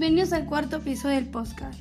Bienvenidos 0.00 0.32
al 0.32 0.46
cuarto 0.46 0.78
piso 0.78 1.08
del 1.08 1.26
podcast. 1.26 1.80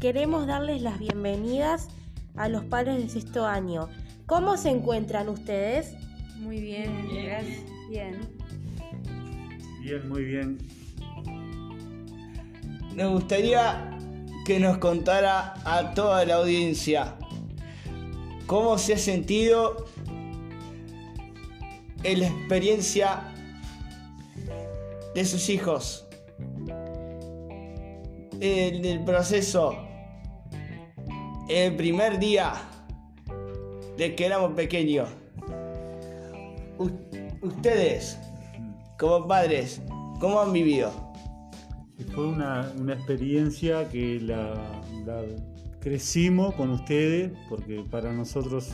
Queremos 0.00 0.46
darles 0.46 0.82
las 0.82 1.00
bienvenidas 1.00 1.88
a 2.36 2.48
los 2.48 2.62
padres 2.62 3.02
de 3.02 3.08
sexto 3.08 3.44
año. 3.44 3.88
¿Cómo 4.26 4.56
se 4.56 4.70
encuentran 4.70 5.28
ustedes? 5.28 5.96
Muy 6.36 6.60
bien, 6.60 7.08
gracias. 7.24 7.64
Bien. 7.90 8.20
Bien, 9.80 10.08
muy 10.08 10.24
bien. 10.24 10.58
Nos 12.94 13.10
gustaría 13.10 13.98
que 14.46 14.60
nos 14.60 14.78
contara 14.78 15.54
a 15.64 15.92
toda 15.92 16.24
la 16.24 16.36
audiencia 16.36 17.16
cómo 18.46 18.78
se 18.78 18.94
ha 18.94 18.98
sentido 18.98 19.86
en 22.04 22.20
la 22.20 22.28
experiencia 22.28 23.33
de 25.14 25.24
sus 25.24 25.48
hijos, 25.48 26.06
el 28.40 29.04
proceso, 29.04 29.76
el 31.48 31.76
primer 31.76 32.18
día 32.18 32.54
de 33.96 34.14
que 34.14 34.26
éramos 34.26 34.52
pequeños. 34.52 35.08
Ustedes, 37.40 38.18
como 38.98 39.26
padres, 39.26 39.82
¿cómo 40.18 40.40
han 40.40 40.52
vivido? 40.52 40.90
Fue 42.14 42.26
una, 42.26 42.72
una 42.78 42.94
experiencia 42.94 43.88
que 43.88 44.20
la 44.20 44.54
crecimos 45.80 46.54
con 46.54 46.70
ustedes, 46.70 47.30
porque 47.48 47.84
para 47.90 48.10
nosotros 48.10 48.70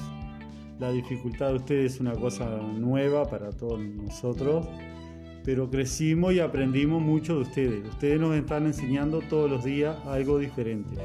la 0.78 0.92
dificultad 0.92 1.48
de 1.48 1.54
ustedes 1.56 1.94
es 1.94 2.00
una 2.00 2.12
cosa 2.12 2.46
nueva 2.56 3.28
para 3.28 3.50
todos 3.50 3.80
nosotros, 3.80 4.66
pero 5.44 5.70
crecimos 5.70 6.32
y 6.34 6.40
aprendimos 6.40 7.00
mucho 7.00 7.36
de 7.36 7.40
ustedes. 7.40 7.88
Ustedes 7.88 8.20
nos 8.20 8.36
están 8.36 8.66
enseñando 8.66 9.20
todos 9.20 9.50
los 9.50 9.64
días 9.64 9.96
algo 10.06 10.38
diferente. 10.38 10.96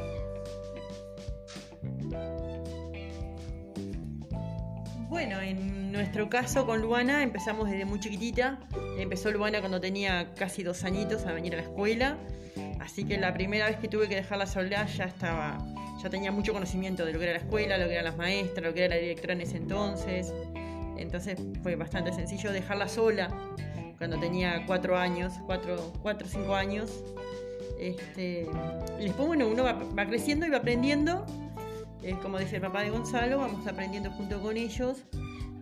Bueno, 5.09 5.39
en 5.39 5.91
nuestro 5.91 6.29
caso 6.29 6.65
con 6.65 6.81
Luana 6.81 7.23
empezamos 7.23 7.69
desde 7.69 7.85
muy 7.85 7.99
chiquitita. 7.99 8.59
Empezó 8.97 9.31
Luana 9.31 9.59
cuando 9.59 9.79
tenía 9.79 10.33
casi 10.35 10.63
dos 10.63 10.83
añitos 10.83 11.25
a 11.25 11.31
venir 11.31 11.53
a 11.53 11.57
la 11.57 11.63
escuela. 11.63 12.17
Así 12.79 13.05
que 13.05 13.17
la 13.17 13.33
primera 13.33 13.67
vez 13.67 13.77
que 13.77 13.87
tuve 13.87 14.09
que 14.09 14.15
dejarla 14.15 14.45
sola 14.45 14.85
ya 14.85 15.05
estaba, 15.05 15.57
ya 16.03 16.09
tenía 16.09 16.31
mucho 16.31 16.53
conocimiento 16.53 17.05
de 17.05 17.13
lo 17.13 17.19
que 17.19 17.25
era 17.25 17.33
la 17.33 17.39
escuela, 17.39 17.77
lo 17.77 17.85
que 17.85 17.93
eran 17.93 18.05
las 18.05 18.17
maestras, 18.17 18.65
lo 18.65 18.73
que 18.73 18.85
era 18.85 18.95
la 18.95 19.01
directora 19.01 19.33
en 19.33 19.41
ese 19.41 19.57
entonces. 19.57 20.33
Entonces 20.97 21.39
fue 21.63 21.75
bastante 21.75 22.11
sencillo 22.13 22.51
dejarla 22.51 22.87
sola 22.87 23.29
cuando 23.97 24.19
tenía 24.19 24.65
cuatro 24.65 24.97
años, 24.97 25.33
cuatro, 25.45 25.93
cuatro 26.01 26.27
o 26.27 26.29
cinco 26.29 26.55
años. 26.55 27.03
Este, 27.79 28.47
y 28.99 29.03
después, 29.03 29.27
bueno, 29.27 29.47
uno 29.47 29.63
va, 29.63 30.05
creciendo 30.07 30.45
y 30.45 30.49
va 30.49 30.57
aprendiendo 30.57 31.25
eh, 32.05 32.15
como 32.21 32.37
dice 32.37 32.57
el 32.57 32.61
papá 32.61 32.83
de 32.83 32.91
Gonzalo, 32.91 33.39
vamos 33.39 33.65
aprendiendo 33.65 34.11
junto 34.11 34.39
con 34.39 34.57
ellos 34.57 34.99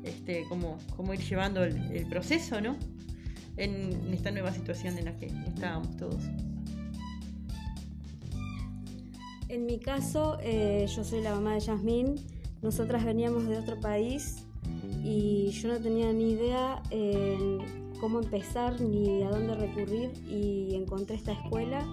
este, 0.03 0.45
cómo, 0.49 0.77
cómo 0.97 1.13
ir 1.13 1.21
llevando 1.21 1.63
el, 1.63 2.05
proceso, 2.07 2.59
¿no? 2.59 2.75
En, 3.55 3.93
en 3.93 4.13
esta 4.13 4.29
nueva 4.29 4.51
situación 4.51 4.97
en 4.97 5.05
la 5.05 5.15
que 5.15 5.27
estábamos 5.27 5.95
todos. 5.95 6.21
En 9.47 9.65
mi 9.65 9.79
caso, 9.79 10.37
eh, 10.41 10.85
yo 10.93 11.03
soy 11.03 11.21
la 11.21 11.33
mamá 11.33 11.53
de 11.53 11.61
Yasmín. 11.61 12.15
Nosotras 12.61 13.05
veníamos 13.05 13.47
de 13.47 13.57
otro 13.57 13.79
país 13.79 14.45
y 15.03 15.49
yo 15.49 15.67
no 15.69 15.79
tenía 15.79 16.11
ni 16.13 16.31
idea 16.31 16.81
cómo 17.99 18.19
empezar 18.19 18.79
ni 18.81 19.23
a 19.23 19.29
dónde 19.29 19.55
recurrir 19.55 20.11
y 20.29 20.75
encontré 20.75 21.15
esta 21.15 21.33
escuela. 21.33 21.85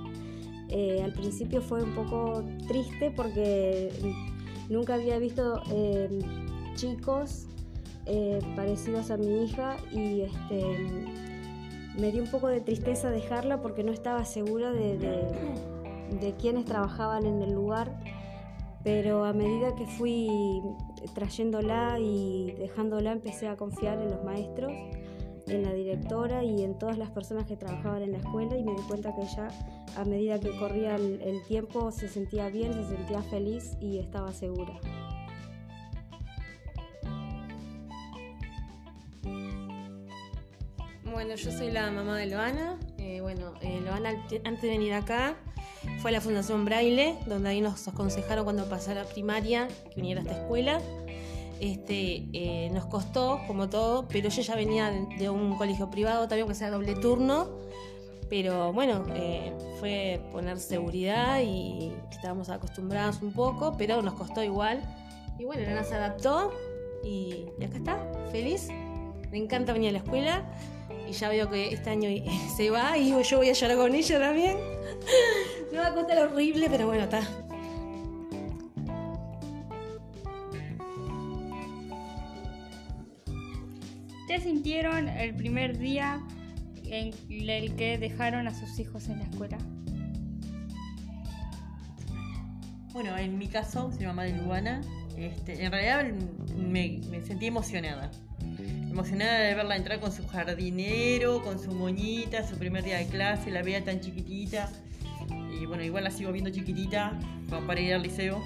Eh, 0.68 1.00
al 1.02 1.12
principio 1.12 1.60
fue 1.62 1.82
un 1.82 1.94
poco 1.94 2.44
triste 2.68 3.10
porque 3.10 3.90
nunca 4.68 4.94
había 4.94 5.18
visto 5.18 5.60
eh, 5.72 6.08
chicos 6.76 7.46
eh, 8.06 8.38
parecidos 8.54 9.10
a 9.10 9.16
mi 9.16 9.42
hija 9.44 9.76
y 9.92 10.20
este, 10.22 10.64
me 11.98 12.12
dio 12.12 12.22
un 12.22 12.30
poco 12.30 12.46
de 12.48 12.60
tristeza 12.60 13.10
dejarla 13.10 13.60
porque 13.60 13.82
no 13.82 13.90
estaba 13.92 14.24
segura 14.24 14.70
de, 14.72 14.96
de- 14.96 15.70
de 16.20 16.34
quiénes 16.36 16.64
trabajaban 16.64 17.24
en 17.24 17.40
el 17.42 17.52
lugar, 17.52 18.02
pero 18.82 19.24
a 19.24 19.32
medida 19.32 19.74
que 19.74 19.86
fui 19.86 20.28
trayéndola 21.14 21.98
y 21.98 22.52
dejándola 22.58 23.12
empecé 23.12 23.48
a 23.48 23.56
confiar 23.56 24.00
en 24.00 24.10
los 24.10 24.24
maestros, 24.24 24.72
en 25.46 25.62
la 25.64 25.72
directora 25.72 26.44
y 26.44 26.62
en 26.62 26.78
todas 26.78 26.96
las 26.96 27.10
personas 27.10 27.46
que 27.46 27.56
trabajaban 27.56 28.02
en 28.02 28.12
la 28.12 28.18
escuela 28.18 28.56
y 28.56 28.62
me 28.62 28.72
di 28.72 28.82
cuenta 28.88 29.14
que 29.14 29.22
ella 29.22 29.48
a 29.96 30.04
medida 30.04 30.38
que 30.38 30.56
corría 30.58 30.94
el, 30.94 31.42
tiempo 31.48 31.90
se 31.90 32.08
sentía 32.08 32.48
bien, 32.48 32.72
se 32.72 32.84
sentía 32.84 33.22
feliz 33.22 33.76
y 33.80 33.98
estaba 33.98 34.32
segura. 34.32 34.78
Bueno, 41.04 41.34
yo 41.34 41.50
soy 41.50 41.70
la 41.70 41.90
mamá 41.90 42.16
de 42.18 42.26
Loana. 42.26 42.78
Eh, 42.98 43.20
bueno, 43.20 43.54
eh, 43.60 43.80
Loana 43.84 44.10
ante- 44.10 44.40
antes 44.44 44.62
de 44.62 44.68
venir 44.70 44.94
acá 44.94 45.36
fue 46.00 46.10
a 46.10 46.12
la 46.12 46.20
Fundación 46.20 46.64
Braille, 46.64 47.16
donde 47.26 47.50
ahí 47.50 47.60
nos 47.60 47.86
aconsejaron 47.88 48.44
cuando 48.44 48.68
pasara 48.68 49.04
primaria 49.04 49.68
que 49.88 49.96
viniera 49.96 50.20
a 50.20 50.24
esta 50.24 50.42
escuela. 50.42 50.80
Este, 51.60 52.26
eh, 52.32 52.70
nos 52.72 52.86
costó, 52.86 53.40
como 53.46 53.68
todo, 53.68 54.08
pero 54.08 54.28
ella 54.28 54.42
ya 54.42 54.54
venía 54.56 54.90
de, 54.90 55.28
un 55.30 55.56
colegio 55.56 55.90
privado, 55.90 56.26
también 56.26 56.48
que 56.48 56.54
sea 56.54 56.70
doble 56.70 56.94
turno. 56.94 57.48
Pero 58.28 58.72
bueno, 58.72 59.04
eh, 59.14 59.52
fue 59.80 60.22
poner 60.32 60.58
seguridad 60.58 61.40
y 61.42 61.92
estábamos 62.10 62.48
acostumbrados 62.48 63.20
un 63.22 63.32
poco, 63.32 63.74
pero 63.76 64.00
nos 64.02 64.14
costó 64.14 64.42
igual. 64.42 64.80
Y 65.38 65.44
bueno, 65.44 65.62
Loana 65.62 65.84
se 65.84 65.94
adaptó 65.94 66.52
y, 67.02 67.46
y 67.58 67.64
acá 67.64 67.76
está, 67.76 68.12
feliz. 68.30 68.68
Me 69.30 69.38
encanta 69.38 69.72
venir 69.72 69.90
a 69.90 69.92
la 69.92 69.98
escuela 69.98 70.44
y 71.10 71.12
ya 71.12 71.28
veo 71.28 71.50
que 71.50 71.74
este 71.74 71.90
año 71.90 72.08
se 72.56 72.70
va 72.70 72.96
y 72.96 73.10
yo 73.10 73.38
voy 73.38 73.50
a 73.50 73.52
llorar 73.52 73.76
con 73.76 73.94
ella 73.94 74.20
también. 74.20 74.56
Me 75.72 75.78
va 75.78 75.88
a 75.88 75.94
costar 75.94 76.18
horrible, 76.18 76.68
pero 76.70 76.86
bueno, 76.86 77.04
está. 77.04 77.20
¿Qué 84.28 84.40
sintieron 84.40 85.08
el 85.08 85.34
primer 85.34 85.78
día 85.78 86.20
en 86.84 87.12
el 87.28 87.74
que 87.74 87.98
dejaron 87.98 88.46
a 88.46 88.54
sus 88.54 88.78
hijos 88.78 89.08
en 89.08 89.18
la 89.18 89.24
escuela? 89.24 89.58
Bueno, 93.00 93.16
en 93.16 93.38
mi 93.38 93.48
caso, 93.48 93.90
soy 93.96 94.04
mamá 94.04 94.24
de 94.24 94.34
Luana. 94.34 94.82
Este, 95.16 95.64
en 95.64 95.72
realidad 95.72 96.04
me, 96.54 97.00
sentí 97.26 97.46
emocionada. 97.46 98.10
Emocionada 98.90 99.38
de 99.38 99.54
verla 99.54 99.76
entrar 99.76 100.00
con 100.00 100.12
su 100.12 100.28
jardinero, 100.28 101.42
con 101.42 101.58
su 101.58 101.72
moñita, 101.72 102.46
su 102.46 102.58
primer 102.58 102.84
día 102.84 102.98
de 102.98 103.06
clase, 103.06 103.50
la 103.50 103.62
veía 103.62 103.82
tan 103.82 104.00
chiquitita. 104.00 104.70
Y 105.58 105.64
bueno, 105.64 105.82
igual 105.82 106.04
la 106.04 106.10
sigo 106.10 106.30
viendo 106.30 106.50
chiquitita 106.50 107.18
para 107.66 107.80
ir 107.80 107.94
al 107.94 108.02
liceo. 108.02 108.38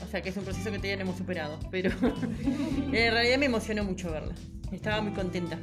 O 0.00 0.08
sea 0.08 0.22
que 0.22 0.28
es 0.28 0.36
un 0.36 0.44
proceso 0.44 0.70
que 0.70 0.76
todavía 0.76 0.98
no 0.98 1.02
hemos 1.02 1.18
superado. 1.18 1.58
Pero 1.72 1.90
en 2.92 2.92
realidad 2.92 3.36
me 3.36 3.46
emocionó 3.46 3.82
mucho 3.82 4.12
verla. 4.12 4.36
Estaba 4.70 5.02
muy 5.02 5.12
contenta. 5.12 5.58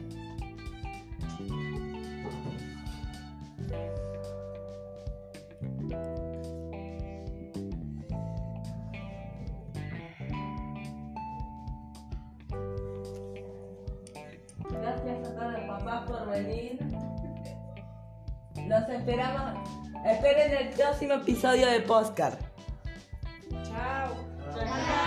Venir. 16.43 16.79
Los 18.67 18.89
esperamos. 18.89 19.67
Esperen 20.05 20.53
el 20.53 20.69
próximo 20.69 21.13
episodio 21.13 21.67
de 21.67 21.81
Postcard. 21.81 22.35
Chao. 23.63 24.98